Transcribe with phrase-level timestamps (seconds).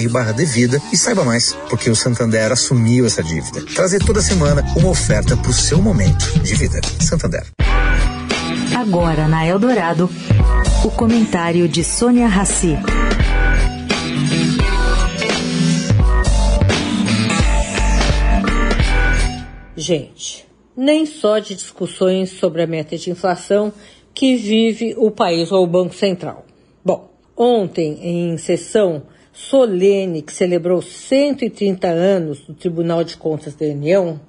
[0.00, 3.64] santander.com.br/devida e saiba mais, porque o Santander Santander assumiu essa dívida.
[3.74, 6.80] Trazer toda semana uma oferta para o seu momento de vida.
[7.00, 7.46] Santander.
[8.76, 10.08] Agora na Eldorado,
[10.84, 12.76] o comentário de Sônia Rassi.
[19.76, 23.72] Gente, nem só de discussões sobre a meta de inflação
[24.14, 26.46] que vive o país ou o Banco Central.
[26.84, 34.20] Bom, ontem, em sessão solene que celebrou 130 anos do Tribunal de Contas da União,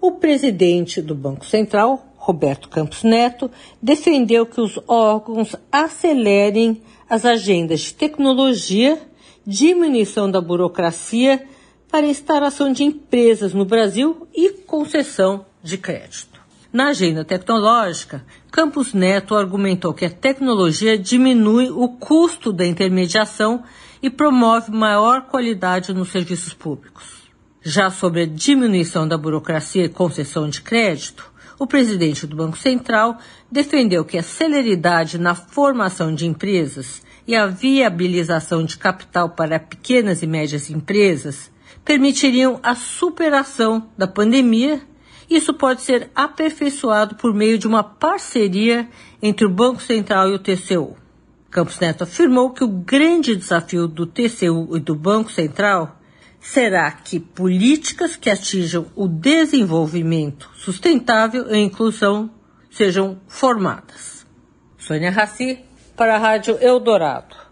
[0.00, 7.80] o presidente do Banco Central, Roberto Campos Neto, defendeu que os órgãos acelerem as agendas
[7.80, 9.00] de tecnologia,
[9.46, 11.44] diminuição da burocracia
[11.90, 16.37] para instalação de empresas no Brasil e concessão de crédito.
[16.70, 23.64] Na agenda tecnológica, Campos Neto argumentou que a tecnologia diminui o custo da intermediação
[24.02, 27.28] e promove maior qualidade nos serviços públicos.
[27.62, 33.18] Já sobre a diminuição da burocracia e concessão de crédito, o presidente do Banco Central
[33.50, 40.22] defendeu que a celeridade na formação de empresas e a viabilização de capital para pequenas
[40.22, 41.50] e médias empresas
[41.84, 44.80] permitiriam a superação da pandemia.
[45.28, 48.88] Isso pode ser aperfeiçoado por meio de uma parceria
[49.20, 50.96] entre o Banco Central e o TCU.
[51.50, 55.98] Campos Neto afirmou que o grande desafio do TCU e do Banco Central
[56.40, 62.30] será que políticas que atinjam o desenvolvimento sustentável e inclusão
[62.70, 64.26] sejam formadas.
[64.78, 65.58] Sônia Raci,
[65.96, 67.47] para a Rádio Eldorado.